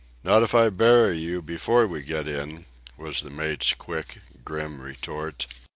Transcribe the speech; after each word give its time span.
"Not 0.23 0.41
if 0.41 0.55
I 0.55 0.69
bury 0.71 1.19
you 1.19 1.43
before 1.43 1.85
we 1.85 2.01
get 2.01 2.27
in," 2.27 2.65
was 2.97 3.21
the 3.21 3.29
mate's 3.29 3.73
quick, 3.75 4.19
grim 4.43 4.81
retort. 4.81 5.45